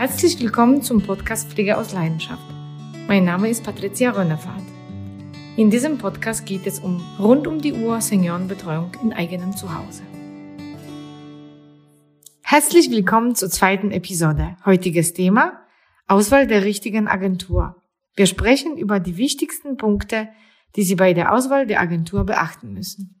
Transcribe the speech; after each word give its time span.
Herzlich 0.00 0.40
willkommen 0.40 0.80
zum 0.80 1.02
Podcast 1.02 1.50
Pflege 1.50 1.76
aus 1.76 1.92
Leidenschaft. 1.92 2.42
Mein 3.06 3.26
Name 3.26 3.50
ist 3.50 3.64
Patricia 3.64 4.12
Rönnefahrt. 4.12 4.64
In 5.58 5.68
diesem 5.68 5.98
Podcast 5.98 6.46
geht 6.46 6.66
es 6.66 6.78
um 6.78 7.02
rund 7.18 7.46
um 7.46 7.60
die 7.60 7.74
Uhr 7.74 8.00
Seniorenbetreuung 8.00 8.92
in 9.02 9.12
eigenem 9.12 9.54
Zuhause. 9.54 10.02
Herzlich 12.40 12.90
willkommen 12.90 13.34
zur 13.34 13.50
zweiten 13.50 13.90
Episode. 13.90 14.56
Heutiges 14.64 15.12
Thema 15.12 15.66
Auswahl 16.06 16.46
der 16.46 16.64
richtigen 16.64 17.06
Agentur. 17.06 17.82
Wir 18.16 18.24
sprechen 18.24 18.78
über 18.78 19.00
die 19.00 19.18
wichtigsten 19.18 19.76
Punkte, 19.76 20.30
die 20.76 20.82
Sie 20.82 20.94
bei 20.94 21.12
der 21.12 21.30
Auswahl 21.30 21.66
der 21.66 21.78
Agentur 21.78 22.24
beachten 22.24 22.72
müssen. 22.72 23.19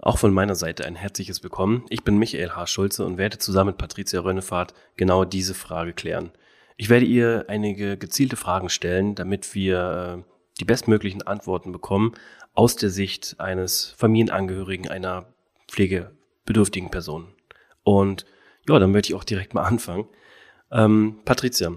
Auch 0.00 0.18
von 0.18 0.32
meiner 0.32 0.54
Seite 0.54 0.84
ein 0.84 0.94
herzliches 0.94 1.42
Willkommen. 1.42 1.84
Ich 1.88 2.04
bin 2.04 2.18
Michael 2.18 2.50
H. 2.50 2.68
Schulze 2.68 3.04
und 3.04 3.18
werde 3.18 3.38
zusammen 3.38 3.70
mit 3.70 3.78
Patricia 3.78 4.20
Rönnefahrt 4.20 4.72
genau 4.96 5.24
diese 5.24 5.54
Frage 5.54 5.92
klären. 5.92 6.30
Ich 6.76 6.88
werde 6.88 7.04
ihr 7.04 7.46
einige 7.48 7.96
gezielte 7.96 8.36
Fragen 8.36 8.68
stellen, 8.68 9.16
damit 9.16 9.56
wir 9.56 10.24
äh, 10.24 10.30
die 10.60 10.64
bestmöglichen 10.64 11.22
Antworten 11.22 11.72
bekommen 11.72 12.12
aus 12.54 12.76
der 12.76 12.90
Sicht 12.90 13.40
eines 13.40 13.92
Familienangehörigen 13.96 14.88
einer 14.88 15.34
pflegebedürftigen 15.66 16.92
Person. 16.92 17.34
Und 17.82 18.24
ja, 18.68 18.78
dann 18.78 18.92
möchte 18.92 19.12
ich 19.12 19.18
auch 19.18 19.24
direkt 19.24 19.52
mal 19.52 19.64
anfangen. 19.64 20.06
Ähm, 20.70 21.18
Patricia, 21.24 21.72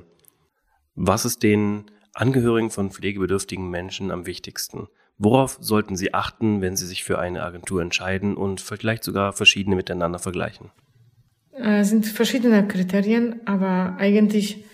was 0.93 1.25
ist 1.25 1.41
den 1.41 1.89
Angehörigen 2.13 2.69
von 2.69 2.91
pflegebedürftigen 2.91 3.67
Menschen 3.67 4.11
am 4.11 4.27
wichtigsten? 4.27 4.89
Worauf 5.23 5.59
sollten 5.61 5.95
Sie 5.95 6.15
achten, 6.15 6.61
wenn 6.61 6.75
Sie 6.75 6.87
sich 6.87 7.03
für 7.03 7.19
eine 7.19 7.43
Agentur 7.43 7.83
entscheiden 7.83 8.35
und 8.35 8.59
vielleicht 8.59 9.03
sogar 9.03 9.33
verschiedene 9.33 9.75
miteinander 9.75 10.17
vergleichen? 10.17 10.71
Es 11.51 11.89
sind 11.89 12.07
verschiedene 12.07 12.67
Kriterien, 12.67 13.39
aber 13.45 13.97
eigentlich 13.99 14.65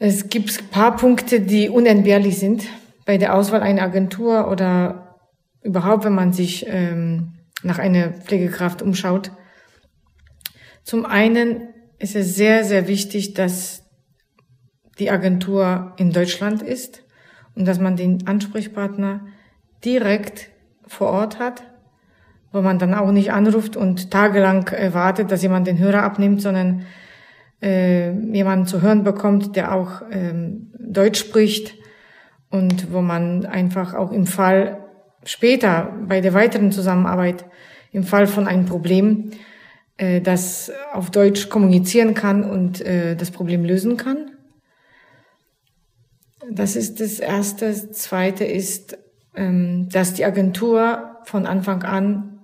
es 0.00 0.28
gibt 0.28 0.60
ein 0.60 0.68
paar 0.70 0.96
Punkte, 0.96 1.40
die 1.40 1.68
unentbehrlich 1.68 2.40
sind 2.40 2.64
bei 3.04 3.16
der 3.16 3.36
Auswahl 3.36 3.62
einer 3.62 3.82
Agentur 3.82 4.50
oder 4.50 5.20
überhaupt, 5.62 6.04
wenn 6.04 6.14
man 6.16 6.32
sich 6.32 6.66
ähm, 6.66 7.34
nach 7.62 7.78
einer 7.78 8.10
Pflegekraft 8.10 8.82
umschaut. 8.82 9.30
Zum 10.82 11.06
einen 11.06 11.68
ist 12.00 12.16
es 12.16 12.34
sehr, 12.34 12.64
sehr 12.64 12.88
wichtig, 12.88 13.34
dass 13.34 13.84
die 14.98 15.12
Agentur 15.12 15.94
in 15.96 16.10
Deutschland 16.10 16.60
ist 16.60 17.05
und 17.56 17.66
dass 17.66 17.80
man 17.80 17.96
den 17.96 18.26
Ansprechpartner 18.26 19.20
direkt 19.84 20.50
vor 20.86 21.08
Ort 21.08 21.38
hat, 21.38 21.64
wo 22.52 22.60
man 22.60 22.78
dann 22.78 22.94
auch 22.94 23.10
nicht 23.10 23.32
anruft 23.32 23.76
und 23.76 24.10
tagelang 24.10 24.70
wartet, 24.92 25.30
dass 25.32 25.42
jemand 25.42 25.66
den 25.66 25.78
Hörer 25.78 26.02
abnimmt, 26.02 26.40
sondern 26.40 26.82
äh, 27.62 28.12
jemanden 28.12 28.66
zu 28.66 28.82
hören 28.82 29.02
bekommt, 29.02 29.56
der 29.56 29.74
auch 29.74 30.02
ähm, 30.10 30.70
Deutsch 30.78 31.18
spricht 31.18 31.74
und 32.50 32.92
wo 32.92 33.00
man 33.00 33.46
einfach 33.46 33.94
auch 33.94 34.12
im 34.12 34.26
Fall 34.26 34.78
später 35.24 35.92
bei 36.06 36.20
der 36.20 36.34
weiteren 36.34 36.70
Zusammenarbeit 36.70 37.44
im 37.92 38.04
Fall 38.04 38.26
von 38.26 38.46
einem 38.46 38.66
Problem 38.66 39.30
äh, 39.96 40.20
das 40.20 40.70
auf 40.92 41.10
Deutsch 41.10 41.48
kommunizieren 41.48 42.14
kann 42.14 42.44
und 42.44 42.80
äh, 42.82 43.16
das 43.16 43.30
Problem 43.30 43.64
lösen 43.64 43.96
kann. 43.96 44.35
Das 46.50 46.76
ist 46.76 47.00
das 47.00 47.18
Erste. 47.18 47.66
Das 47.66 47.92
Zweite 47.92 48.44
ist, 48.44 48.98
ähm, 49.34 49.88
dass 49.90 50.14
die 50.14 50.24
Agentur 50.24 51.18
von 51.24 51.46
Anfang 51.46 51.82
an 51.82 52.38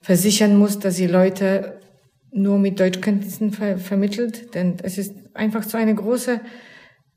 versichern 0.00 0.56
muss, 0.56 0.78
dass 0.78 0.96
sie 0.96 1.06
Leute 1.06 1.80
nur 2.30 2.58
mit 2.58 2.78
Deutschkenntnissen 2.78 3.52
ver 3.52 3.78
vermittelt, 3.78 4.54
denn 4.54 4.76
es 4.82 4.98
ist 4.98 5.14
einfach 5.34 5.62
so 5.62 5.78
eine 5.78 5.94
große 5.94 6.40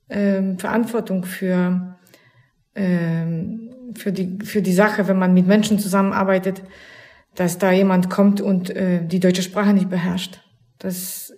ähm, 0.09 0.57
Verantwortung 0.57 1.25
für 1.25 1.97
ähm, 2.75 3.69
für 3.95 4.11
die 4.11 4.39
für 4.43 4.61
die 4.61 4.73
Sache, 4.73 5.07
wenn 5.07 5.19
man 5.19 5.33
mit 5.33 5.47
Menschen 5.47 5.79
zusammenarbeitet, 5.79 6.63
dass 7.35 7.57
da 7.57 7.71
jemand 7.71 8.09
kommt 8.09 8.41
und 8.41 8.69
äh, 8.69 9.05
die 9.05 9.19
deutsche 9.19 9.43
Sprache 9.43 9.73
nicht 9.73 9.89
beherrscht. 9.89 10.41
Das 10.79 11.33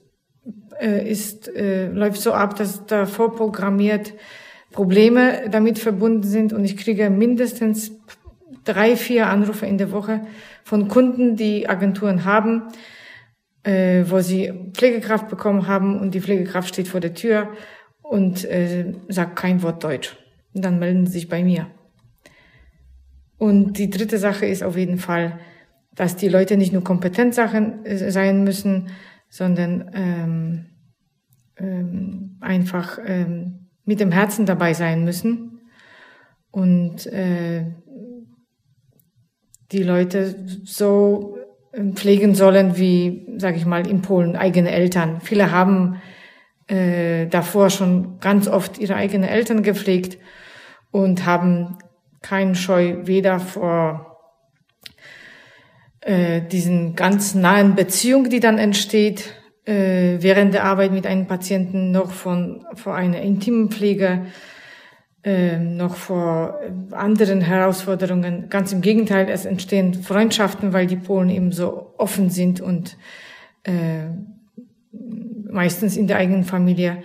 äh, 0.83 1.09
ist, 1.09 1.47
äh, 1.47 1.87
läuft 1.87 2.21
so 2.21 2.33
ab, 2.33 2.57
dass 2.57 2.85
da 2.85 3.05
vorprogrammiert 3.05 4.13
Probleme 4.71 5.49
damit 5.49 5.79
verbunden 5.79 6.23
sind 6.23 6.51
und 6.51 6.65
ich 6.65 6.75
kriege 6.75 7.09
mindestens 7.09 7.93
drei, 8.65 8.97
vier 8.97 9.27
Anrufe 9.27 9.65
in 9.65 9.77
der 9.77 9.91
Woche 9.91 10.21
von 10.63 10.87
Kunden, 10.87 11.35
die 11.35 11.69
Agenturen 11.69 12.25
haben, 12.25 12.63
äh, 13.63 14.03
wo 14.07 14.19
sie 14.19 14.51
Pflegekraft 14.73 15.29
bekommen 15.29 15.67
haben 15.67 15.99
und 15.99 16.13
die 16.13 16.21
Pflegekraft 16.21 16.69
steht 16.69 16.87
vor 16.87 16.99
der 16.99 17.13
Tür 17.13 17.49
und 18.01 18.43
äh, 18.45 18.93
sagt 19.07 19.37
kein 19.37 19.61
Wort 19.63 19.83
Deutsch. 19.83 20.17
Und 20.53 20.65
dann 20.65 20.79
melden 20.79 21.05
sie 21.05 21.13
sich 21.13 21.29
bei 21.29 21.43
mir. 21.43 21.67
Und 23.37 23.77
die 23.77 23.89
dritte 23.89 24.17
Sache 24.17 24.45
ist 24.45 24.63
auf 24.63 24.77
jeden 24.77 24.97
Fall, 24.97 25.39
dass 25.95 26.15
die 26.15 26.29
Leute 26.29 26.57
nicht 26.57 26.73
nur 26.73 26.83
kompetent 26.83 27.37
äh, 27.37 28.11
sein 28.11 28.43
müssen, 28.43 28.89
sondern 29.29 29.91
ähm, 29.93 30.65
ähm, 31.57 32.37
einfach 32.41 32.99
ähm, 33.05 33.67
mit 33.85 33.99
dem 33.99 34.11
Herzen 34.11 34.45
dabei 34.45 34.73
sein 34.73 35.03
müssen 35.03 35.61
und 36.51 37.05
äh, 37.07 37.65
die 39.71 39.83
Leute 39.83 40.35
so 40.63 41.37
ähm, 41.73 41.95
pflegen 41.95 42.35
sollen 42.35 42.77
wie, 42.77 43.25
sage 43.37 43.57
ich 43.57 43.65
mal, 43.65 43.87
in 43.87 44.01
Polen 44.01 44.35
eigene 44.35 44.71
Eltern. 44.71 45.21
Viele 45.21 45.51
haben 45.51 46.01
äh, 46.67 47.27
davor 47.27 47.69
schon 47.69 48.19
ganz 48.19 48.47
oft 48.47 48.77
ihre 48.77 48.95
eigenen 48.95 49.27
Eltern 49.27 49.63
gepflegt 49.63 50.17
und 50.91 51.25
haben 51.25 51.77
keinen 52.21 52.55
Scheu 52.55 52.97
weder 53.05 53.39
vor 53.39 54.13
äh, 56.01 56.41
diesen 56.41 56.95
ganz 56.95 57.33
nahen 57.33 57.75
Beziehung, 57.75 58.29
die 58.29 58.39
dann 58.39 58.57
entsteht, 58.57 59.42
äh, 59.65 60.17
während 60.19 60.53
der 60.53 60.65
Arbeit 60.65 60.91
mit 60.91 61.07
einem 61.07 61.27
Patienten 61.27 61.91
noch 61.91 62.11
von 62.11 62.65
vor 62.73 62.95
einer 62.95 63.21
intimen 63.21 63.69
Pflege, 63.69 64.25
äh, 65.23 65.57
noch 65.57 65.95
vor 65.95 66.59
anderen 66.91 67.41
Herausforderungen. 67.41 68.49
Ganz 68.49 68.73
im 68.73 68.81
Gegenteil, 68.81 69.29
es 69.29 69.45
entstehen 69.45 69.93
Freundschaften, 69.93 70.73
weil 70.73 70.85
die 70.85 70.97
Polen 70.97 71.29
eben 71.29 71.51
so 71.51 71.93
offen 71.97 72.29
sind 72.29 72.59
und 72.59 72.97
äh, 73.63 74.07
meistens 75.49 75.95
in 75.95 76.07
der 76.07 76.17
eigenen 76.17 76.43
Familie 76.43 77.03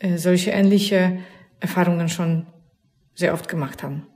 äh, 0.00 0.16
solche 0.16 0.50
ähnliche 0.50 1.18
Erfahrungen 1.60 2.08
schon 2.08 2.46
sehr 3.14 3.34
oft 3.34 3.48
gemacht 3.48 3.82
haben. 3.82 4.09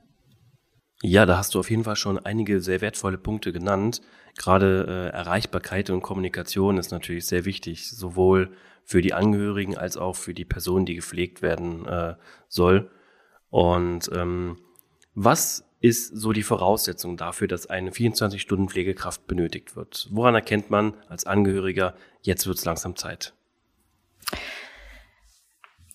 Ja, 1.07 1.27
da 1.27 1.37
hast 1.37 1.55
du 1.55 1.61
auf 1.61 1.69
jeden 1.69 1.85
Fall 1.85 1.97
schon 1.97 2.19
einige 2.19 2.63
sehr 2.63 2.81
wertvolle 2.81 3.19
Punkte 3.19 3.53
genannt. 3.53 4.01
Gerade 4.39 4.87
äh, 4.89 5.15
Erreichbarkeit 5.15 5.91
und 5.91 6.01
Kommunikation 6.01 6.79
ist 6.79 6.93
natürlich 6.93 7.27
sehr 7.27 7.45
wichtig, 7.45 7.91
sowohl 7.91 8.57
für 8.85 9.03
die 9.03 9.13
Angehörigen 9.13 9.77
als 9.77 9.99
auch 9.99 10.17
für 10.17 10.33
die 10.33 10.47
Person, 10.47 10.87
die 10.87 10.95
gepflegt 10.95 11.43
werden 11.43 11.85
äh, 11.85 12.15
soll. 12.49 12.91
Und 13.51 14.11
ähm, 14.15 14.57
was 15.15 15.69
ist 15.83 16.17
so 16.17 16.33
die 16.33 16.43
Voraussetzung 16.43 17.19
dafür, 17.19 17.49
dass 17.49 17.67
eine 17.67 17.91
24-Stunden-Pflegekraft 17.91 19.27
benötigt 19.27 19.77
wird? 19.77 20.09
Woran 20.11 20.35
erkennt 20.35 20.71
man 20.71 20.95
als 21.11 21.27
Angehöriger, 21.27 21.95
jetzt 22.23 22.47
wird 22.47 22.57
es 22.57 22.65
langsam 22.65 22.97
Zeit? 22.97 23.35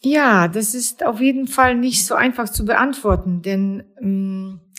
Ja, 0.01 0.47
das 0.47 0.75
ist 0.75 1.03
auf 1.03 1.19
jeden 1.19 1.47
Fall 1.47 1.73
nicht 1.73 2.05
so 2.05 2.13
einfach 2.13 2.47
zu 2.47 2.63
beantworten, 2.63 3.41
denn 3.41 3.83
ähm, 3.99 4.59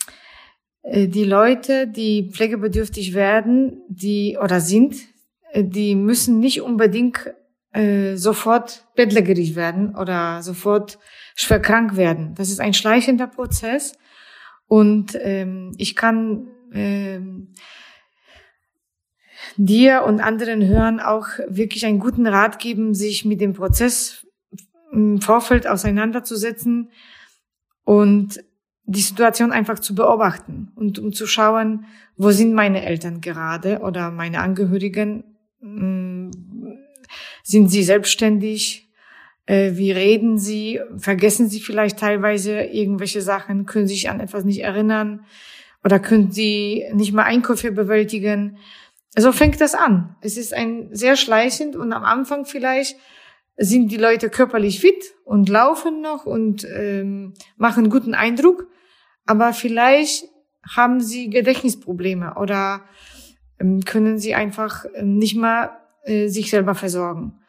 die 0.83 1.25
Leute, 1.25 1.87
die 1.87 2.31
pflegebedürftig 2.31 3.13
werden, 3.13 3.83
die 3.87 4.37
oder 4.41 4.59
sind, 4.59 4.95
äh, 5.51 5.63
die 5.63 5.95
müssen 5.95 6.39
nicht 6.39 6.61
unbedingt 6.61 7.33
äh, 7.73 8.15
sofort 8.15 8.87
bettlägerig 8.95 9.55
werden 9.55 9.95
oder 9.95 10.41
sofort 10.41 10.99
schwer 11.35 11.61
krank 11.61 11.95
werden. 11.95 12.33
Das 12.35 12.49
ist 12.49 12.59
ein 12.59 12.73
schleichender 12.73 13.27
Prozess 13.27 13.93
und 14.67 15.17
ähm, 15.21 15.73
ich 15.77 15.95
kann 15.95 16.47
ähm, 16.73 17.53
dir 19.57 20.03
und 20.03 20.19
anderen 20.19 20.65
Hörern 20.65 20.99
auch 20.99 21.27
wirklich 21.47 21.85
einen 21.85 21.99
guten 21.99 22.27
Rat 22.27 22.59
geben, 22.59 22.93
sich 22.93 23.23
mit 23.25 23.39
dem 23.39 23.53
Prozess 23.53 24.25
im 24.91 25.21
Vorfeld 25.21 25.67
auseinanderzusetzen 25.67 26.91
und 27.83 28.43
die 28.85 29.01
Situation 29.01 29.51
einfach 29.51 29.79
zu 29.79 29.95
beobachten 29.95 30.71
und 30.75 30.99
um 30.99 31.13
zu 31.13 31.27
schauen, 31.27 31.85
wo 32.17 32.31
sind 32.31 32.53
meine 32.53 32.83
Eltern 32.85 33.21
gerade 33.21 33.79
oder 33.79 34.11
meine 34.11 34.39
Angehörigen, 34.39 35.23
mm, 35.61 36.31
sind 37.43 37.69
sie 37.69 37.83
selbstständig, 37.83 38.89
äh, 39.45 39.71
wie 39.75 39.91
reden 39.91 40.37
sie, 40.37 40.79
vergessen 40.97 41.49
sie 41.49 41.59
vielleicht 41.59 41.99
teilweise 41.99 42.61
irgendwelche 42.61 43.21
Sachen, 43.21 43.65
können 43.65 43.87
sich 43.87 44.09
an 44.09 44.19
etwas 44.19 44.45
nicht 44.45 44.61
erinnern? 44.61 45.25
Oder 45.83 45.99
können 45.99 46.31
sie 46.31 46.85
nicht 46.93 47.11
mal 47.11 47.23
Einkäufe 47.23 47.71
bewältigen. 47.71 48.57
so 49.17 49.31
fängt 49.31 49.59
das 49.59 49.73
an. 49.73 50.15
Es 50.21 50.37
ist 50.37 50.53
ein 50.53 50.89
sehr 50.91 51.17
schleichend 51.17 51.75
und 51.75 51.91
am 51.91 52.03
Anfang 52.03 52.45
vielleicht 52.45 52.95
sind 53.57 53.91
die 53.91 53.97
Leute 53.97 54.29
körperlich 54.29 54.79
fit 54.79 55.13
und 55.23 55.49
laufen 55.49 56.01
noch 56.01 56.25
und 56.25 56.65
ähm, 56.73 57.33
machen 57.57 57.89
guten 57.89 58.13
Eindruck, 58.13 58.67
aber 59.25 59.53
vielleicht 59.53 60.25
haben 60.67 61.01
sie 61.01 61.29
Gedächtnisprobleme 61.29 62.35
oder 62.35 62.83
ähm, 63.59 63.83
können 63.83 64.17
sie 64.17 64.35
einfach 64.35 64.85
ähm, 64.93 65.17
nicht 65.17 65.35
mal 65.35 65.71
äh, 66.03 66.27
sich 66.27 66.49
selber 66.49 66.75
versorgen. 66.75 67.39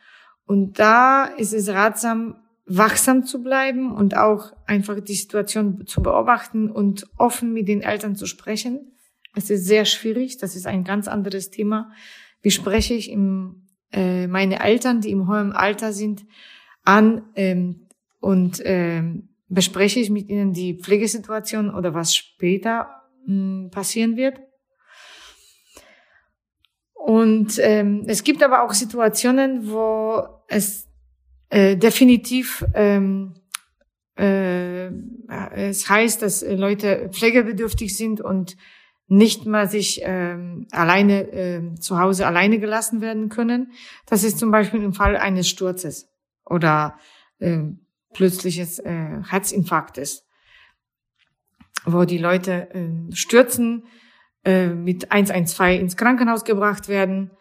Und 0.47 0.79
da 0.79 1.25
ist 1.25 1.53
es 1.53 1.69
ratsam, 1.69 2.37
wachsam 2.67 3.25
zu 3.25 3.43
bleiben 3.43 3.93
und 3.95 4.17
auch 4.17 4.53
einfach 4.67 5.01
die 5.01 5.15
Situation 5.15 5.87
zu 5.87 6.03
beobachten 6.03 6.71
und 6.71 7.07
offen 7.17 7.53
mit 7.53 7.69
den 7.69 7.83
Eltern 7.83 8.17
zu 8.17 8.27
sprechen. 8.27 8.93
Es 9.35 9.51
ist 9.51 9.65
sehr 9.65 9.85
schwierig, 9.85 10.39
das 10.39 10.57
ist 10.57 10.67
ein 10.67 10.85
ganz 10.85 11.09
anderes 11.09 11.51
Thema. 11.51 11.91
Wie 12.43 12.51
spreche 12.51 12.95
ich 12.95 13.11
im, 13.11 13.62
äh, 13.93 14.27
meine 14.27 14.61
Eltern, 14.61 15.01
die 15.01 15.11
im 15.11 15.29
hohen 15.29 15.53
Alter 15.53 15.93
sind, 15.93 16.25
an 16.85 17.23
ähm, 17.37 17.87
und 18.21 18.63
ähm, 18.65 19.29
bespreche 19.49 20.01
ich 20.01 20.11
mit 20.11 20.29
ihnen 20.29 20.53
die 20.53 20.75
Pflegesituation 20.75 21.75
oder 21.75 21.95
was 21.95 22.15
später 22.15 22.89
mh, 23.27 23.69
passieren 23.69 24.17
wird. 24.17 24.41
Und 26.95 27.59
ähm, 27.59 28.05
es 28.07 28.23
gibt 28.23 28.43
aber 28.43 28.63
auch 28.63 28.73
Situationen, 28.73 29.69
wo 29.71 30.23
es 30.49 30.89
äh, 31.51 31.77
definitiv 31.77 32.65
ähm, 32.75 33.35
äh, 34.17 34.91
es 35.55 35.89
heißt, 35.89 36.23
dass 36.23 36.43
Leute 36.43 37.09
pflegebedürftig 37.11 37.97
sind 37.97 38.21
und 38.21 38.57
nicht 39.13 39.45
mal 39.45 39.69
sich 39.69 40.01
ähm, 40.05 40.67
alleine 40.71 41.31
äh, 41.33 41.75
zu 41.75 41.99
Hause 41.99 42.27
alleine 42.27 42.59
gelassen 42.59 43.03
werden 43.03 43.29
können. 43.29 43.73
Das 44.07 44.25
ist 44.25 44.39
zum 44.39 44.51
Beispiel 44.51 44.83
im 44.83 44.95
Fall 44.95 45.19
eines 45.19 45.51
Sturzes 45.51 46.09
oder 46.47 46.97
äh, 47.39 47.59
plötzliches 48.15 48.79
äh, 48.79 49.21
Herzinfarktes, 49.29 50.27
wo 51.85 52.07
die 52.07 52.17
Leute 52.17 52.75
äh, 52.75 53.15
stürzen, 53.15 53.85
äh, 54.47 54.69
mit 54.69 55.13
112 55.13 55.79
ins 55.79 55.99
Krankenhaus 55.99 56.45
gebracht 56.45 56.89
werden, 56.89 57.33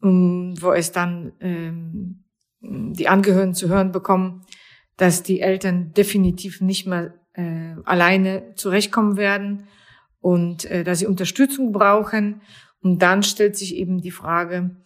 wo 0.00 0.70
es 0.70 0.92
dann 0.92 1.32
ähm, 1.40 2.26
die 2.60 3.08
Angehörigen 3.08 3.54
zu 3.54 3.68
hören 3.68 3.90
bekommen, 3.90 4.46
dass 4.96 5.24
die 5.24 5.40
Eltern 5.40 5.92
definitiv 5.94 6.60
nicht 6.60 6.86
mehr 6.86 7.14
äh, 7.32 7.74
alleine 7.84 8.54
zurechtkommen 8.54 9.16
werden 9.16 9.66
und 10.20 10.64
äh, 10.66 10.84
dass 10.84 11.00
sie 11.00 11.06
Unterstützung 11.06 11.72
brauchen. 11.72 12.42
Und 12.80 13.00
dann 13.02 13.22
stellt 13.22 13.56
sich 13.56 13.74
eben 13.74 14.00
die 14.00 14.10
Frage 14.10 14.76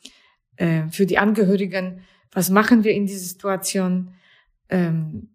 äh, 0.57 0.89
für 0.89 1.07
die 1.07 1.19
Angehörigen, 1.19 2.03
was 2.33 2.49
machen 2.51 2.85
wir 2.85 2.93
in 2.93 3.07
dieser 3.07 3.27
Situation? 3.27 4.15
Ähm, 4.69 5.29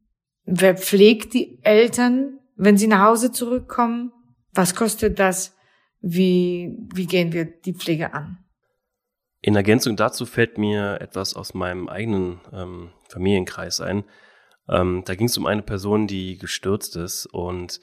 wer 0.46 0.76
pflegt 0.76 1.34
die 1.34 1.60
Eltern, 1.64 2.40
wenn 2.56 2.78
sie 2.78 2.88
nach 2.88 3.06
Hause 3.06 3.32
zurückkommen? 3.32 4.12
Was 4.54 4.76
kostet 4.76 5.20
das? 5.20 5.56
Wie, 6.02 6.76
wie 6.94 7.06
gehen 7.06 7.34
wir 7.34 7.46
die 7.46 7.74
Pflege 7.74 8.14
an? 8.14 8.40
In 9.42 9.56
Ergänzung 9.56 9.96
dazu 9.96 10.26
fällt 10.26 10.58
mir 10.58 11.00
etwas 11.00 11.36
aus 11.36 11.54
meinem 11.54 11.88
eigenen 11.88 12.42
ähm, 12.52 12.90
Familienkreis 13.08 13.82
ein. 13.82 14.04
Ähm, 14.68 15.04
da 15.06 15.16
ging 15.16 15.28
es 15.28 15.38
um 15.38 15.46
eine 15.46 15.62
Person, 15.62 16.08
die 16.08 16.38
gestürzt 16.38 16.96
ist 16.96 17.28
und 17.28 17.80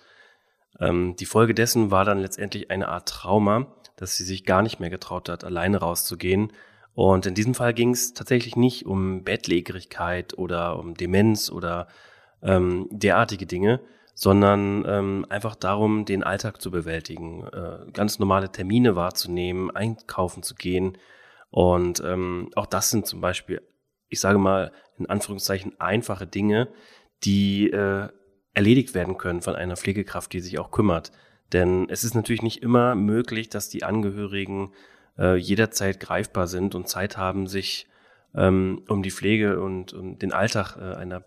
ähm, 0.80 1.16
die 1.16 1.26
Folge 1.26 1.54
dessen 1.54 1.90
war 1.90 2.04
dann 2.04 2.18
letztendlich 2.18 2.70
eine 2.70 2.88
Art 2.88 3.08
Trauma, 3.08 3.66
dass 3.96 4.16
sie 4.16 4.24
sich 4.24 4.44
gar 4.44 4.62
nicht 4.62 4.80
mehr 4.80 4.90
getraut 4.90 5.28
hat, 5.28 5.44
alleine 5.44 5.78
rauszugehen. 5.78 6.52
Und 6.94 7.26
in 7.26 7.34
diesem 7.34 7.54
Fall 7.54 7.74
ging 7.74 7.90
es 7.90 8.14
tatsächlich 8.14 8.56
nicht 8.56 8.86
um 8.86 9.24
Bettlägerigkeit 9.24 10.36
oder 10.38 10.78
um 10.78 10.94
Demenz 10.94 11.50
oder 11.50 11.88
ähm, 12.42 12.88
derartige 12.90 13.46
Dinge, 13.46 13.80
sondern 14.14 14.84
ähm, 14.86 15.26
einfach 15.28 15.56
darum, 15.56 16.04
den 16.04 16.22
Alltag 16.22 16.60
zu 16.60 16.70
bewältigen, 16.70 17.46
äh, 17.48 17.90
ganz 17.92 18.18
normale 18.18 18.50
Termine 18.50 18.94
wahrzunehmen, 18.94 19.74
einkaufen 19.74 20.42
zu 20.42 20.54
gehen. 20.54 20.98
Und 21.50 22.00
ähm, 22.04 22.50
auch 22.54 22.66
das 22.66 22.90
sind 22.90 23.06
zum 23.06 23.20
Beispiel, 23.20 23.60
ich 24.08 24.20
sage 24.20 24.38
mal 24.38 24.72
in 24.98 25.06
Anführungszeichen, 25.06 25.80
einfache 25.80 26.26
Dinge, 26.26 26.68
die 27.24 27.70
äh, 27.70 28.08
erledigt 28.54 28.94
werden 28.94 29.18
können 29.18 29.42
von 29.42 29.56
einer 29.56 29.76
Pflegekraft, 29.76 30.32
die 30.32 30.40
sich 30.40 30.58
auch 30.58 30.70
kümmert. 30.70 31.12
Denn 31.52 31.88
es 31.88 32.04
ist 32.04 32.14
natürlich 32.14 32.42
nicht 32.42 32.62
immer 32.62 32.94
möglich, 32.94 33.48
dass 33.48 33.68
die 33.68 33.84
Angehörigen 33.84 34.72
äh, 35.18 35.36
jederzeit 35.36 36.00
greifbar 36.00 36.46
sind 36.46 36.74
und 36.74 36.88
Zeit 36.88 37.16
haben, 37.16 37.46
sich 37.46 37.86
ähm, 38.34 38.82
um 38.88 39.02
die 39.02 39.10
Pflege 39.10 39.60
und 39.60 39.92
um 39.92 40.18
den 40.18 40.32
Alltag 40.32 40.76
äh, 40.76 40.94
einer 40.94 41.24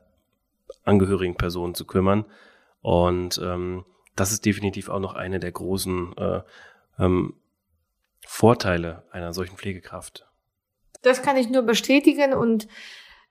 angehörigen 0.83 1.35
Person 1.35 1.75
zu 1.75 1.85
kümmern. 1.85 2.25
Und 2.81 3.39
ähm, 3.44 3.85
das 4.15 4.31
ist 4.31 4.45
definitiv 4.45 4.89
auch 4.89 5.00
noch 5.00 5.13
eine 5.13 5.39
der 5.39 5.51
großen 5.51 6.18
äh, 6.18 6.41
ähm, 7.00 7.35
Vorteile 8.25 9.03
einer 9.12 9.33
solchen 9.33 9.57
Pflegekraft. 9.57 10.27
Das 11.01 11.21
kann 11.21 11.38
ich 11.38 11.50
nur 11.50 11.62
bestätigen 11.62 12.33
und 12.33 12.68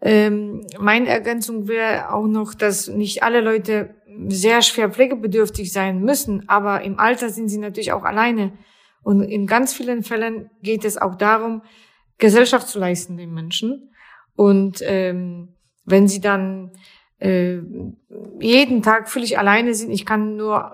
ähm, 0.06 0.64
meine 0.78 1.08
Ergänzung 1.08 1.66
wäre 1.66 2.12
auch 2.12 2.28
noch, 2.28 2.54
dass 2.54 2.86
nicht 2.86 3.24
alle 3.24 3.40
Leute 3.40 3.96
sehr 4.28 4.62
schwer 4.62 4.90
pflegebedürftig 4.90 5.72
sein 5.72 6.00
müssen, 6.00 6.48
aber 6.48 6.82
im 6.82 7.00
Alter 7.00 7.28
sind 7.28 7.48
sie 7.48 7.58
natürlich 7.58 7.92
auch 7.92 8.04
alleine. 8.04 8.52
Und 9.02 9.22
in 9.22 9.48
ganz 9.48 9.74
vielen 9.74 10.04
Fällen 10.04 10.48
geht 10.62 10.84
es 10.84 10.96
auch 10.96 11.16
darum, 11.16 11.62
Gesellschaft 12.18 12.68
zu 12.68 12.78
leisten 12.78 13.16
den 13.16 13.34
Menschen. 13.34 13.90
Und 14.36 14.80
ähm, 14.82 15.48
wenn 15.84 16.06
sie 16.06 16.20
dann 16.20 16.70
äh, 17.18 17.58
jeden 18.40 18.82
Tag 18.82 19.08
völlig 19.08 19.38
alleine 19.38 19.74
sind. 19.74 19.90
Ich 19.90 20.04
kann 20.04 20.36
nur 20.36 20.72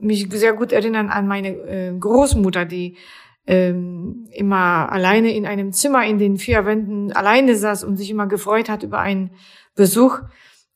mich 0.00 0.28
sehr 0.30 0.54
gut 0.54 0.72
erinnern 0.72 1.10
an 1.10 1.26
meine 1.26 1.48
äh, 1.48 1.92
Großmutter, 1.98 2.64
die 2.64 2.96
ähm, 3.46 4.26
immer 4.32 4.90
alleine 4.90 5.34
in 5.34 5.46
einem 5.46 5.72
Zimmer 5.72 6.04
in 6.06 6.18
den 6.18 6.36
vier 6.38 6.64
Wänden 6.64 7.12
alleine 7.12 7.56
saß 7.56 7.84
und 7.84 7.96
sich 7.96 8.10
immer 8.10 8.26
gefreut 8.26 8.68
hat 8.68 8.82
über 8.82 9.00
einen 9.00 9.30
Besuch. 9.74 10.20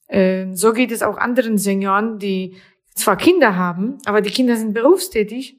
Äh, 0.06 0.46
so 0.52 0.72
geht 0.72 0.92
es 0.92 1.02
auch 1.02 1.16
anderen 1.16 1.58
Senioren, 1.58 2.18
die 2.18 2.56
zwar 2.94 3.16
Kinder 3.16 3.56
haben, 3.56 3.98
aber 4.04 4.20
die 4.20 4.30
Kinder 4.30 4.56
sind 4.56 4.74
berufstätig 4.74 5.58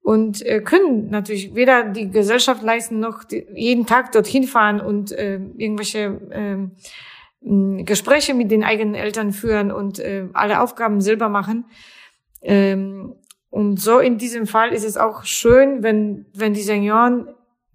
und 0.00 0.44
äh, 0.46 0.60
können 0.62 1.10
natürlich 1.10 1.54
weder 1.54 1.84
die 1.84 2.10
Gesellschaft 2.10 2.62
leisten 2.62 2.98
noch 3.00 3.24
die, 3.24 3.46
jeden 3.54 3.84
Tag 3.84 4.12
dorthin 4.12 4.44
fahren 4.44 4.80
und 4.80 5.12
äh, 5.12 5.40
irgendwelche 5.56 6.20
äh, 6.30 7.84
Gespräche 7.84 8.34
mit 8.34 8.50
den 8.50 8.64
eigenen 8.64 8.94
Eltern 8.94 9.32
führen 9.32 9.70
und 9.70 9.98
äh, 9.98 10.28
alle 10.32 10.60
Aufgaben 10.60 11.00
selber 11.00 11.28
machen. 11.28 11.66
Ähm, 12.40 13.16
und 13.50 13.80
so 13.80 13.98
in 13.98 14.18
diesem 14.18 14.46
Fall 14.46 14.72
ist 14.72 14.84
es 14.84 14.96
auch 14.96 15.24
schön, 15.24 15.82
wenn, 15.82 16.26
wenn 16.34 16.54
die 16.54 16.62
Senioren 16.62 17.28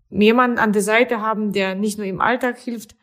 jemanden 0.09 0.59
an 0.59 0.71
der 0.71 0.81
Seite 0.81 1.21
haben, 1.21 1.51
der 1.51 1.75
nicht 1.75 1.97
nur 1.97 2.05
im 2.05 2.21
Alltag 2.21 2.57
hilft 2.59 2.95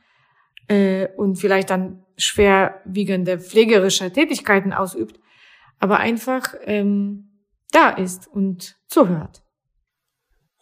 äh, 0.69 1.09
und 1.17 1.37
vielleicht 1.37 1.71
dann 1.71 2.05
schwerwiegende 2.17 3.39
pflegerische 3.39 4.13
Tätigkeiten 4.13 4.73
ausübt, 4.73 5.19
aber 5.79 5.99
einfach 5.99 6.55
ähm, 6.65 7.31
da 7.73 7.91
ist 7.91 8.29
und 8.29 8.77
zuhört. 8.87 9.43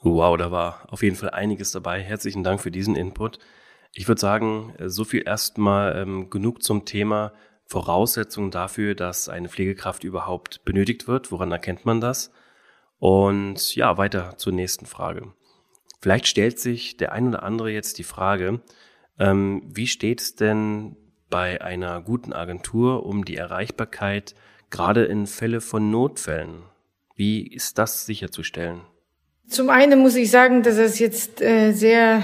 Wow, 0.00 0.36
da 0.36 0.50
war 0.50 0.86
auf 0.90 1.02
jeden 1.02 1.16
Fall 1.16 1.30
einiges 1.30 1.72
dabei. 1.72 2.00
Herzlichen 2.00 2.44
Dank 2.44 2.60
für 2.60 2.70
diesen 2.70 2.94
Input. 2.94 3.38
Ich 3.92 4.06
würde 4.06 4.20
sagen, 4.20 4.74
äh, 4.78 4.88
so 4.88 5.04
viel 5.04 5.24
erstmal 5.26 5.96
ähm, 5.96 6.30
genug 6.30 6.62
zum 6.62 6.84
Thema 6.84 7.32
Voraussetzungen 7.68 8.50
dafür, 8.50 8.94
dass 8.94 9.28
eine 9.28 9.48
Pflegekraft 9.48 10.02
überhaupt 10.02 10.64
benötigt 10.64 11.06
wird. 11.06 11.30
Woran 11.30 11.52
erkennt 11.52 11.84
man 11.84 12.00
das? 12.00 12.32
Und 12.98 13.74
ja, 13.76 13.98
weiter 13.98 14.36
zur 14.38 14.54
nächsten 14.54 14.86
Frage. 14.86 15.32
Vielleicht 16.00 16.26
stellt 16.26 16.58
sich 16.58 16.96
der 16.96 17.12
ein 17.12 17.28
oder 17.28 17.42
andere 17.42 17.70
jetzt 17.70 17.98
die 17.98 18.04
Frage, 18.04 18.60
ähm, 19.18 19.62
wie 19.66 19.86
steht 19.86 20.20
es 20.20 20.34
denn 20.34 20.96
bei 21.28 21.60
einer 21.60 22.00
guten 22.00 22.32
Agentur 22.32 23.04
um 23.04 23.24
die 23.24 23.36
Erreichbarkeit, 23.36 24.34
gerade 24.70 25.04
in 25.04 25.26
Fälle 25.26 25.60
von 25.60 25.90
Notfällen? 25.90 26.62
Wie 27.16 27.46
ist 27.46 27.78
das 27.78 28.06
sicherzustellen? 28.06 28.80
Zum 29.46 29.68
einen 29.70 29.98
muss 30.00 30.14
ich 30.14 30.30
sagen, 30.30 30.62
dass 30.62 30.76
es 30.76 30.98
jetzt 30.98 31.42
äh, 31.42 31.72
sehr 31.72 32.22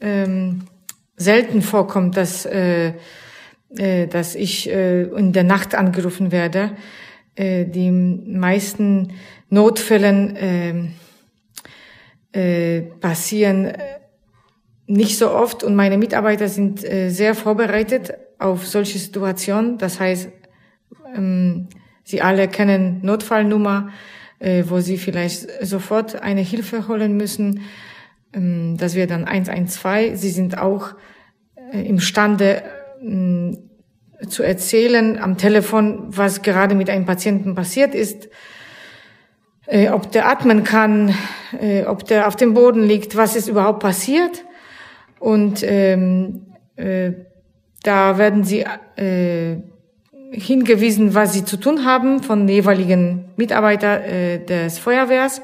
ähm, 0.00 0.68
selten 1.16 1.60
vorkommt, 1.60 2.16
dass, 2.16 2.46
äh, 2.46 2.94
äh, 3.78 4.06
dass 4.06 4.34
ich 4.34 4.68
äh, 4.68 5.02
in 5.02 5.32
der 5.32 5.44
Nacht 5.44 5.74
angerufen 5.74 6.30
werde. 6.30 6.72
Äh, 7.34 7.64
die 7.64 7.90
meisten 7.90 9.14
Notfällen 9.48 10.36
äh, 10.36 10.74
äh, 12.32 12.82
passieren 12.82 13.72
nicht 14.86 15.16
so 15.16 15.30
oft 15.30 15.64
und 15.64 15.74
meine 15.74 15.96
Mitarbeiter 15.96 16.48
sind 16.48 16.80
sehr 16.80 17.34
vorbereitet 17.34 18.12
auf 18.38 18.66
solche 18.66 18.98
Situationen. 18.98 19.78
Das 19.78 20.00
heißt, 20.00 20.28
ähm, 21.14 21.68
sie 22.04 22.20
alle 22.20 22.48
kennen 22.48 23.00
Notfallnummer, 23.02 23.90
wo 24.64 24.80
sie 24.80 24.98
vielleicht 24.98 25.64
sofort 25.64 26.20
eine 26.20 26.40
Hilfe 26.40 26.88
holen 26.88 27.16
müssen 27.16 27.60
ähm, 28.34 28.76
das 28.76 28.96
wäre 28.96 29.06
dann 29.06 29.24
112. 29.24 30.18
Sie 30.18 30.30
sind 30.30 30.58
auch 30.58 30.94
imstande 31.72 32.64
zu 34.28 34.42
erzählen 34.42 35.18
am 35.18 35.36
Telefon, 35.36 36.04
was 36.08 36.42
gerade 36.42 36.74
mit 36.74 36.88
einem 36.88 37.06
Patienten 37.06 37.54
passiert 37.54 37.94
ist, 37.94 38.28
äh, 39.66 39.90
ob 39.90 40.12
der 40.12 40.28
atmen 40.28 40.64
kann, 40.64 41.14
äh, 41.60 41.84
ob 41.84 42.04
der 42.04 42.28
auf 42.28 42.36
dem 42.36 42.54
Boden 42.54 42.82
liegt, 42.82 43.16
was 43.16 43.36
ist 43.36 43.48
überhaupt 43.48 43.80
passiert. 43.80 44.44
Und 45.18 45.62
ähm, 45.62 46.46
äh, 46.76 47.12
da 47.82 48.18
werden 48.18 48.44
sie 48.44 48.64
äh, 48.96 49.56
hingewiesen, 50.32 51.14
was 51.14 51.32
sie 51.32 51.44
zu 51.44 51.56
tun 51.56 51.84
haben 51.84 52.22
von 52.22 52.48
jeweiligen 52.48 53.30
Mitarbeiter 53.36 54.04
äh, 54.04 54.44
des 54.44 54.78
Feuerwehrs. 54.78 55.42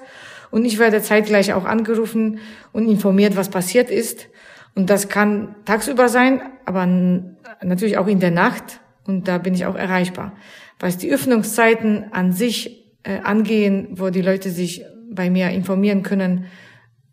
Und 0.50 0.64
ich 0.64 0.78
werde 0.78 1.02
zeitgleich 1.02 1.52
auch 1.52 1.64
angerufen 1.64 2.38
und 2.72 2.88
informiert, 2.88 3.36
was 3.36 3.50
passiert 3.50 3.90
ist. 3.90 4.28
Und 4.78 4.90
das 4.90 5.08
kann 5.08 5.56
tagsüber 5.64 6.08
sein, 6.08 6.40
aber 6.64 6.86
natürlich 6.86 7.98
auch 7.98 8.06
in 8.06 8.20
der 8.20 8.30
Nacht. 8.30 8.78
Und 9.08 9.26
da 9.26 9.38
bin 9.38 9.52
ich 9.52 9.66
auch 9.66 9.74
erreichbar. 9.74 10.36
Was 10.78 10.96
die 10.96 11.12
Öffnungszeiten 11.12 12.12
an 12.12 12.30
sich 12.30 12.86
äh, 13.02 13.18
angehen, 13.18 13.88
wo 13.98 14.10
die 14.10 14.22
Leute 14.22 14.50
sich 14.50 14.84
bei 15.10 15.30
mir 15.30 15.50
informieren 15.50 16.04
können, 16.04 16.44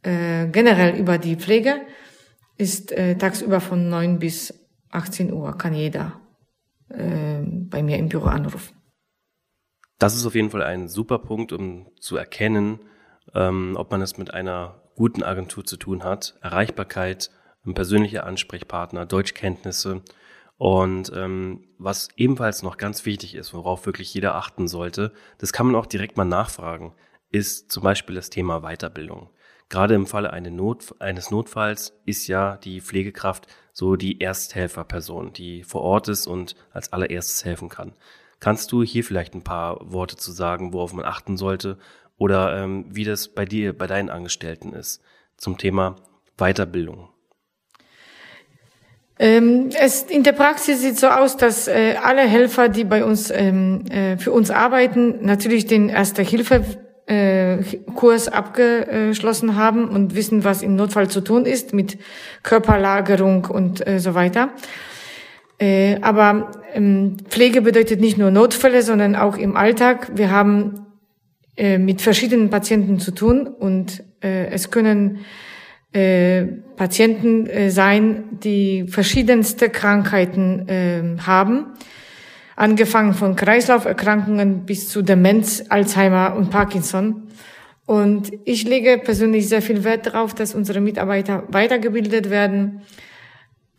äh, 0.03 0.45
generell 0.45 0.95
über 0.95 1.17
die 1.17 1.37
Pflege, 1.37 1.81
ist 2.55 2.91
äh, 2.91 3.15
tagsüber 3.15 3.59
von 3.59 3.89
9 3.89 4.19
bis 4.19 4.53
18 4.91 5.33
Uhr 5.33 5.57
kann 5.57 5.73
jeder 5.73 6.21
äh, 6.89 7.41
bei 7.41 7.81
mir 7.81 7.97
im 7.97 8.09
Büro 8.09 8.25
anrufen. 8.25 8.75
Das 9.97 10.15
ist 10.15 10.27
auf 10.27 10.35
jeden 10.35 10.51
Fall 10.51 10.61
ein 10.61 10.87
super 10.87 11.17
Punkt, 11.17 11.51
um 11.51 11.87
zu 11.99 12.15
erkennen, 12.15 12.81
ähm, 13.33 13.73
ob 13.75 13.89
man 13.89 14.03
es 14.03 14.19
mit 14.19 14.31
einer 14.35 14.83
guten 14.95 15.23
Agentur 15.23 15.65
zu 15.65 15.77
tun 15.77 16.03
hat. 16.03 16.37
Erreichbarkeit, 16.41 17.31
ein 17.65 17.73
persönlicher 17.73 18.25
Ansprechpartner, 18.25 19.05
Deutschkenntnisse. 19.05 20.01
Und 20.57 21.11
ähm, 21.13 21.65
was 21.77 22.09
ebenfalls 22.15 22.63
noch 22.63 22.77
ganz 22.77 23.05
wichtig 23.05 23.35
ist, 23.35 23.53
worauf 23.53 23.85
wirklich 23.85 24.13
jeder 24.13 24.35
achten 24.35 24.67
sollte, 24.67 25.11
das 25.37 25.51
kann 25.51 25.67
man 25.67 25.75
auch 25.75 25.85
direkt 25.85 26.15
mal 26.15 26.25
nachfragen, 26.25 26.93
ist 27.29 27.71
zum 27.71 27.83
Beispiel 27.83 28.15
das 28.15 28.29
Thema 28.29 28.61
Weiterbildung. 28.61 29.29
Gerade 29.67 29.95
im 29.95 30.05
Falle 30.05 30.31
eine 30.31 30.51
Not, 30.51 30.95
eines 30.99 31.31
Notfalls 31.31 31.99
ist 32.05 32.27
ja 32.27 32.57
die 32.57 32.81
Pflegekraft 32.81 33.47
so 33.73 33.95
die 33.95 34.21
Ersthelferperson, 34.21 35.33
die 35.33 35.63
vor 35.63 35.81
Ort 35.81 36.07
ist 36.07 36.27
und 36.27 36.55
als 36.71 36.93
allererstes 36.93 37.43
helfen 37.43 37.67
kann. 37.67 37.93
Kannst 38.39 38.71
du 38.71 38.83
hier 38.83 39.03
vielleicht 39.03 39.33
ein 39.33 39.43
paar 39.43 39.79
Worte 39.91 40.17
zu 40.17 40.31
sagen, 40.31 40.71
worauf 40.71 40.93
man 40.93 41.05
achten 41.05 41.35
sollte 41.35 41.77
oder 42.17 42.57
ähm, 42.57 42.85
wie 42.89 43.03
das 43.03 43.27
bei 43.27 43.45
dir, 43.45 43.77
bei 43.77 43.87
deinen 43.87 44.09
Angestellten 44.09 44.71
ist 44.71 45.01
zum 45.35 45.57
Thema 45.57 45.95
Weiterbildung? 46.37 47.14
Ähm, 49.17 49.69
es, 49.79 50.03
in 50.03 50.23
der 50.23 50.33
Praxis 50.33 50.81
sieht 50.81 50.99
so 50.99 51.07
aus, 51.07 51.37
dass 51.37 51.67
äh, 51.67 51.95
alle 52.03 52.21
Helfer, 52.21 52.67
die 52.67 52.83
bei 52.83 53.05
uns 53.05 53.31
ähm, 53.31 53.85
äh, 53.89 54.17
für 54.17 54.31
uns 54.31 54.51
arbeiten, 54.51 55.25
natürlich 55.25 55.65
den 55.67 55.87
Erste-Hilfe 55.87 56.63
äh, 57.07 57.59
abgeschlossen 58.31 59.55
haben 59.55 59.87
und 59.87 60.15
wissen, 60.15 60.43
was 60.43 60.63
im 60.63 60.75
Notfall 60.75 61.09
zu 61.09 61.21
tun 61.21 61.45
ist 61.45 61.73
mit 61.73 61.97
Körperlagerung 62.43 63.45
und 63.45 63.87
äh, 63.87 63.99
so 63.99 64.15
weiter. 64.15 64.49
Äh, 65.59 66.01
aber 66.01 66.51
ähm, 66.73 67.17
Pflege 67.29 67.61
bedeutet 67.61 68.01
nicht 68.01 68.17
nur 68.17 68.31
Notfälle, 68.31 68.81
sondern 68.81 69.15
auch 69.15 69.37
im 69.37 69.55
Alltag. 69.55 70.11
Wir 70.15 70.31
haben 70.31 70.87
äh, 71.55 71.77
mit 71.77 72.01
verschiedenen 72.01 72.49
Patienten 72.49 72.99
zu 72.99 73.11
tun 73.11 73.47
und 73.47 74.03
es 74.21 74.71
können 74.71 75.19
äh, 75.95 76.45
Patienten 76.75 77.47
äh, 77.47 77.69
sein, 77.69 78.25
die 78.43 78.85
verschiedenste 78.87 79.69
Krankheiten 79.69 80.67
äh, 80.67 81.17
haben 81.25 81.67
angefangen 82.55 83.13
von 83.13 83.35
Kreislauferkrankungen 83.35 84.65
bis 84.65 84.89
zu 84.89 85.01
Demenz, 85.01 85.63
Alzheimer 85.69 86.35
und 86.35 86.49
Parkinson. 86.49 87.27
Und 87.85 88.31
ich 88.45 88.63
lege 88.63 88.97
persönlich 88.97 89.47
sehr 89.47 89.61
viel 89.61 89.83
Wert 89.83 90.07
darauf, 90.07 90.33
dass 90.33 90.55
unsere 90.55 90.81
Mitarbeiter 90.81 91.43
weitergebildet 91.49 92.29
werden 92.29 92.81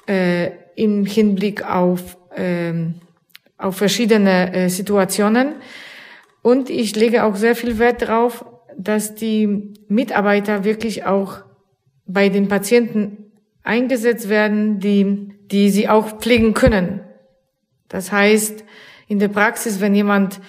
äh, 0.06 0.50
im 0.76 1.06
Hinblick 1.06 1.68
auf, 1.68 2.16
äh, 2.36 2.72
auf 3.58 3.76
verschiedene 3.76 4.52
äh, 4.52 4.68
Situationen. 4.68 5.54
Und 6.42 6.70
ich 6.70 6.94
lege 6.94 7.24
auch 7.24 7.34
sehr 7.34 7.56
viel 7.56 7.78
Wert 7.78 8.02
darauf, 8.02 8.44
dass 8.78 9.14
die 9.14 9.74
Mitarbeiter 9.88 10.64
wirklich 10.64 11.04
auch 11.04 11.45
bei 12.06 12.28
den 12.28 12.48
Patienten 12.48 13.32
eingesetzt 13.62 14.28
werden, 14.28 14.78
die, 14.78 15.28
die 15.50 15.70
sie 15.70 15.88
auch 15.88 16.18
pflegen 16.18 16.54
können. 16.54 17.00
Das 17.88 18.12
heißt, 18.12 18.64
in 19.08 19.18
der 19.18 19.28
Praxis, 19.28 19.80
wenn 19.80 19.94
jemand 19.94 20.40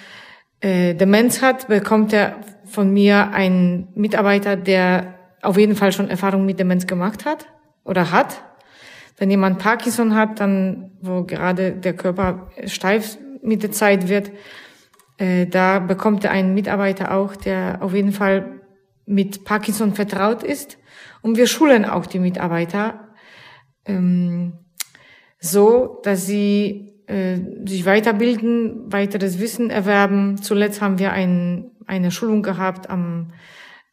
äh, 0.59 0.93
Demenz 0.93 1.41
hat, 1.41 1.67
bekommt 1.67 2.13
er 2.13 2.39
von 2.65 2.91
mir 2.91 3.31
einen 3.31 3.89
Mitarbeiter, 3.95 4.55
der 4.55 5.15
auf 5.41 5.57
jeden 5.57 5.75
Fall 5.75 5.91
schon 5.91 6.09
Erfahrung 6.09 6.45
mit 6.45 6.59
Demenz 6.59 6.87
gemacht 6.87 7.25
hat 7.25 7.47
oder 7.83 8.11
hat. 8.11 8.43
Wenn 9.17 9.31
jemand 9.31 9.59
Parkinson 9.59 10.15
hat, 10.15 10.39
dann, 10.39 10.91
wo 11.01 11.23
gerade 11.23 11.71
der 11.71 11.93
Körper 11.93 12.49
steif 12.65 13.17
mit 13.41 13.63
der 13.63 13.71
Zeit 13.71 14.09
wird, 14.09 14.31
äh, 15.17 15.47
da 15.47 15.79
bekommt 15.79 16.23
er 16.23 16.31
einen 16.31 16.53
Mitarbeiter 16.53 17.13
auch, 17.13 17.35
der 17.35 17.79
auf 17.81 17.93
jeden 17.93 18.11
Fall 18.11 18.61
mit 19.05 19.45
Parkinson 19.45 19.93
vertraut 19.93 20.43
ist. 20.43 20.77
Und 21.21 21.37
wir 21.37 21.47
schulen 21.47 21.85
auch 21.85 22.05
die 22.05 22.19
Mitarbeiter 22.19 23.09
ähm, 23.85 24.53
so, 25.39 25.99
dass 26.03 26.25
sie 26.25 27.03
äh, 27.07 27.39
sich 27.65 27.85
weiterbilden, 27.85 28.91
weiteres 28.91 29.39
Wissen 29.39 29.69
erwerben. 29.69 30.37
Zuletzt 30.37 30.81
haben 30.81 30.99
wir 30.99 31.11
ein, 31.11 31.71
eine 31.85 32.11
Schulung 32.11 32.43
gehabt 32.43 32.89
am 32.89 33.31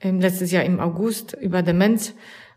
im 0.04 0.20
letztes 0.20 0.50
Jahr 0.50 0.64
im 0.64 0.80
August 0.80 1.36
über 1.40 1.62
Demenz, 1.62 2.14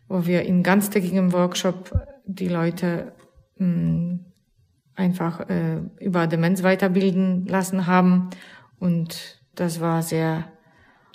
wo 0.08 0.26
wir 0.26 0.44
in 0.44 0.64
ganztägigem 0.64 1.32
Workshop 1.32 1.92
die 2.26 2.50
Leute 2.50 3.14
mh, 3.58 3.66
hm, 3.66 4.26
einfach 4.96 5.50
äh, 5.50 5.82
über 6.00 6.28
Demenz 6.28 6.64
weiterbilden 6.64 7.46
lassen 7.46 7.88
haben 7.88 8.30
und 8.80 9.40
das 9.56 9.80
war 9.80 10.02
sehr 10.04 10.52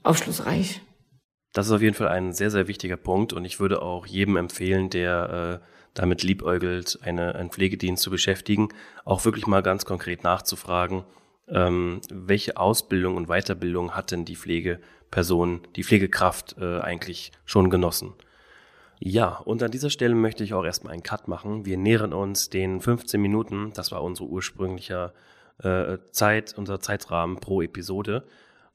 aufschlussreich. 0.02 0.80
Das 1.52 1.66
ist 1.66 1.72
auf 1.72 1.82
jeden 1.82 1.94
Fall 1.94 2.08
ein 2.08 2.32
sehr, 2.32 2.50
sehr 2.50 2.66
wichtiger 2.66 2.96
Punkt 2.96 3.32
und 3.32 3.44
ich 3.44 3.60
würde 3.60 3.82
auch 3.82 4.06
jedem 4.06 4.36
empfehlen, 4.36 4.88
der 4.88 5.60
äh, 5.62 5.66
damit 5.94 6.22
liebäugelt, 6.22 6.98
eine, 7.02 7.34
einen 7.34 7.50
Pflegedienst 7.50 8.02
zu 8.02 8.10
beschäftigen, 8.10 8.68
auch 9.04 9.24
wirklich 9.24 9.46
mal 9.46 9.62
ganz 9.62 9.84
konkret 9.84 10.24
nachzufragen, 10.24 11.04
ähm, 11.48 12.00
welche 12.10 12.56
Ausbildung 12.56 13.16
und 13.16 13.26
Weiterbildung 13.26 13.94
hat 13.94 14.10
denn 14.10 14.24
die 14.24 14.36
Pflegeperson, 14.36 15.60
die 15.76 15.84
Pflegekraft 15.84 16.56
äh, 16.58 16.80
eigentlich 16.80 17.32
schon 17.44 17.68
genossen. 17.68 18.14
Ja, 18.98 19.36
und 19.38 19.62
an 19.62 19.72
dieser 19.72 19.90
Stelle 19.90 20.14
möchte 20.14 20.44
ich 20.44 20.54
auch 20.54 20.64
erstmal 20.64 20.92
einen 20.92 21.02
Cut 21.02 21.26
machen. 21.26 21.66
Wir 21.66 21.76
nähern 21.76 22.12
uns 22.12 22.50
den 22.50 22.80
15 22.80 23.20
Minuten, 23.20 23.72
das 23.74 23.90
war 23.90 24.02
unser 24.02 24.24
ursprünglicher 24.24 25.12
äh, 25.58 25.98
Zeit, 26.12 26.54
unser 26.56 26.80
Zeitrahmen 26.80 27.38
pro 27.38 27.62
Episode. 27.62 28.24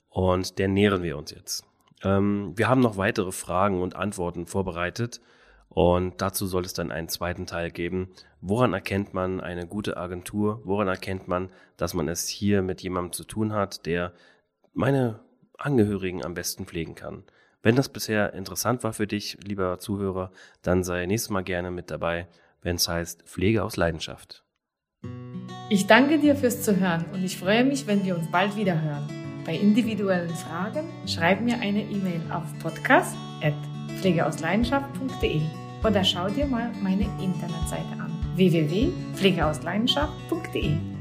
Und 0.09 0.59
der 0.59 0.67
nähern 0.67 1.01
wir 1.01 1.17
uns 1.17 1.31
jetzt. 1.31 1.63
Ähm, 2.03 2.53
wir 2.55 2.67
haben 2.67 2.81
noch 2.81 2.97
weitere 2.97 3.31
Fragen 3.31 3.81
und 3.81 3.95
Antworten 3.95 4.45
vorbereitet. 4.45 5.21
Und 5.69 6.21
dazu 6.21 6.47
soll 6.47 6.65
es 6.65 6.73
dann 6.73 6.91
einen 6.91 7.09
zweiten 7.09 7.45
Teil 7.45 7.71
geben. 7.71 8.09
Woran 8.41 8.73
erkennt 8.73 9.13
man 9.13 9.41
eine 9.41 9.67
gute 9.67 9.97
Agentur? 9.97 10.61
Woran 10.63 10.87
erkennt 10.87 11.27
man, 11.27 11.49
dass 11.75 11.93
man 11.93 12.07
es 12.07 12.27
hier 12.27 12.61
mit 12.61 12.81
jemandem 12.81 13.13
zu 13.13 13.23
tun 13.23 13.53
hat, 13.53 13.85
der 13.85 14.13
meine 14.73 15.19
Angehörigen 15.57 16.25
am 16.25 16.33
besten 16.33 16.65
pflegen 16.65 16.95
kann? 16.95 17.23
Wenn 17.61 17.75
das 17.75 17.89
bisher 17.89 18.33
interessant 18.33 18.83
war 18.83 18.93
für 18.93 19.07
dich, 19.07 19.37
lieber 19.43 19.77
Zuhörer, 19.77 20.31
dann 20.61 20.83
sei 20.83 21.05
nächstes 21.05 21.31
Mal 21.31 21.43
gerne 21.43 21.69
mit 21.69 21.91
dabei, 21.91 22.27
wenn 22.61 22.77
es 22.77 22.87
heißt 22.87 23.23
Pflege 23.23 23.63
aus 23.63 23.75
Leidenschaft. 23.75 24.43
Ich 25.69 25.85
danke 25.85 26.17
dir 26.17 26.35
fürs 26.35 26.63
Zuhören 26.63 27.05
und 27.11 27.23
ich 27.23 27.37
freue 27.37 27.65
mich, 27.65 27.85
wenn 27.87 28.05
wir 28.05 28.15
uns 28.15 28.31
bald 28.31 28.55
wieder 28.55 28.81
hören. 28.81 29.16
Bei 29.47 29.55
individuellen 29.55 30.35
Fragen 30.35 30.91
schreib 31.07 31.41
mir 31.41 31.59
eine 31.61 31.81
E-Mail 31.81 32.21
auf 32.29 32.43
podcast.pflegeausleidenschaft.de 32.59 35.41
oder 35.85 36.03
schau 36.03 36.27
dir 36.27 36.47
mal 36.47 36.73
meine 36.83 37.05
Internetseite 37.23 37.93
an 37.97 38.11
www.pflegeausleidenschaft.de. 38.35 40.96